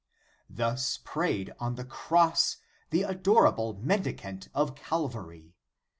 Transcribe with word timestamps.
Thus 0.49 0.97
prayed 0.97 1.53
on 1.59 1.75
the 1.75 1.85
Cross 1.85 2.57
the 2.89 3.03
adorable 3.03 3.75
Mendicant 3.75 4.47
of 4.51 4.73
Calvary. 4.73 5.53